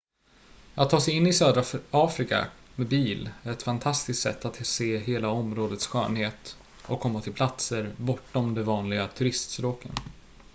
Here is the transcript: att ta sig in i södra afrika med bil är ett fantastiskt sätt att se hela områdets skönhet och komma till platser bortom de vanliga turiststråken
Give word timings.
att 0.75 0.89
ta 0.89 0.99
sig 1.01 1.13
in 1.13 1.27
i 1.27 1.33
södra 1.33 1.63
afrika 1.91 2.47
med 2.75 2.87
bil 2.87 3.29
är 3.43 3.51
ett 3.51 3.63
fantastiskt 3.63 4.21
sätt 4.21 4.45
att 4.45 4.65
se 4.67 4.97
hela 4.97 5.29
områdets 5.29 5.87
skönhet 5.87 6.57
och 6.87 6.99
komma 6.99 7.21
till 7.21 7.33
platser 7.33 7.93
bortom 7.97 8.53
de 8.53 8.63
vanliga 8.63 9.07
turiststråken 9.07 9.91